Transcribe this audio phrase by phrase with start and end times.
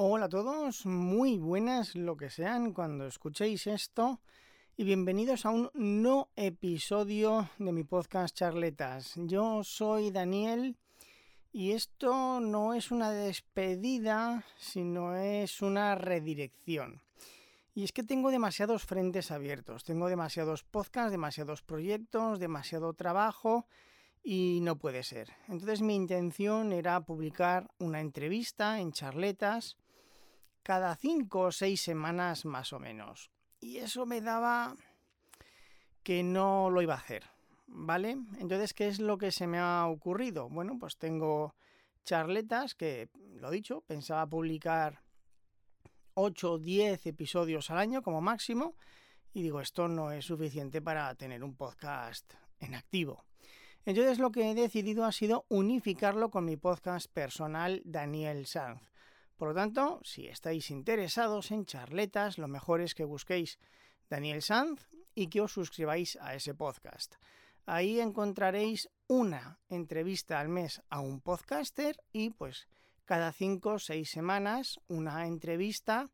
[0.00, 4.20] Hola a todos, muy buenas lo que sean cuando escuchéis esto
[4.76, 9.14] y bienvenidos a un no episodio de mi podcast Charletas.
[9.16, 10.76] Yo soy Daniel
[11.50, 17.02] y esto no es una despedida, sino es una redirección.
[17.74, 23.66] Y es que tengo demasiados frentes abiertos, tengo demasiados podcasts, demasiados proyectos, demasiado trabajo
[24.22, 25.32] y no puede ser.
[25.48, 29.76] Entonces mi intención era publicar una entrevista en charletas
[30.68, 33.30] cada cinco o seis semanas más o menos.
[33.58, 34.76] Y eso me daba
[36.02, 37.24] que no lo iba a hacer,
[37.68, 38.18] ¿vale?
[38.38, 40.50] Entonces, ¿qué es lo que se me ha ocurrido?
[40.50, 41.54] Bueno, pues tengo
[42.04, 45.00] charletas que, lo dicho, pensaba publicar
[46.12, 48.76] 8 o 10 episodios al año como máximo
[49.32, 53.24] y digo, esto no es suficiente para tener un podcast en activo.
[53.86, 58.82] Entonces lo que he decidido ha sido unificarlo con mi podcast personal Daniel Sanz.
[59.38, 63.60] Por lo tanto, si estáis interesados en charletas, lo mejor es que busquéis
[64.10, 67.14] Daniel Sanz y que os suscribáis a ese podcast.
[67.64, 72.66] Ahí encontraréis una entrevista al mes a un podcaster y pues
[73.04, 76.10] cada cinco o seis semanas una entrevista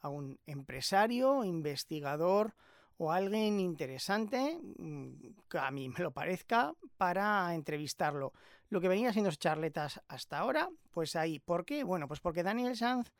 [0.00, 2.54] a un empresario, investigador
[2.96, 5.12] o alguien interesante, mm,
[5.50, 8.32] que a mí me lo parezca, para entrevistarlo.
[8.70, 11.38] Lo que venía siendo charletas hasta ahora, pues ahí.
[11.38, 11.84] ¿Por qué?
[11.84, 13.10] Bueno, pues porque Daniel Sanz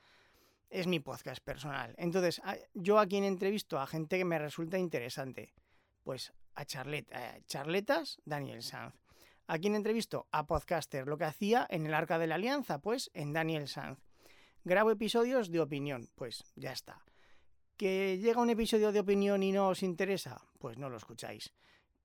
[0.69, 1.95] es mi podcast personal.
[1.97, 2.43] Entonces,
[2.75, 5.55] yo a quien entrevisto a gente que me resulta interesante,
[6.03, 8.95] pues a, charletas, Daniel Sanz.
[9.47, 10.27] ¿A quién entrevisto?
[10.31, 11.07] A podcaster.
[11.07, 13.99] Lo que hacía en el Arca de la Alianza, pues en Daniel Sanz.
[14.65, 17.03] Grabo episodios de opinión, pues ya está.
[17.79, 20.43] ¿Que llega un episodio de opinión y no os interesa?
[20.59, 21.55] Pues no lo escucháis.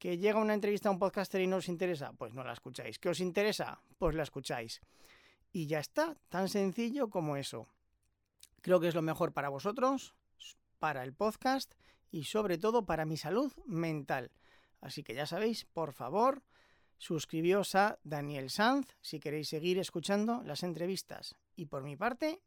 [0.03, 2.11] ¿Que llega una entrevista a un podcaster y no os interesa?
[2.11, 2.99] Pues no la escucháis.
[2.99, 3.79] ¿Que os interesa?
[3.97, 4.81] Pues la escucháis.
[5.53, 7.69] Y ya está, tan sencillo como eso.
[8.59, 10.13] Creo que es lo mejor para vosotros,
[10.77, 11.73] para el podcast
[12.11, 14.33] y sobre todo para mi salud mental.
[14.81, 16.43] Así que ya sabéis, por favor,
[16.97, 21.37] suscribíos a Daniel Sanz si queréis seguir escuchando las entrevistas.
[21.55, 22.41] Y por mi parte,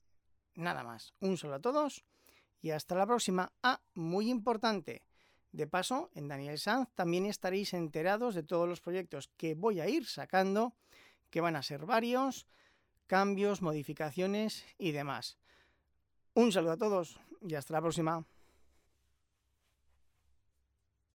[0.57, 1.15] nada más.
[1.21, 2.05] Un saludo a todos
[2.61, 3.51] y hasta la próxima.
[3.63, 5.07] Ah, muy importante.
[5.53, 9.89] De paso, en Daniel Sanz también estaréis enterados de todos los proyectos que voy a
[9.89, 10.75] ir sacando,
[11.31, 12.47] que van a ser varios,
[13.07, 15.39] cambios, modificaciones y demás.
[16.35, 18.27] Un saludo a todos y hasta la próxima.